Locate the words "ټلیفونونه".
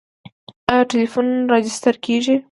0.91-1.43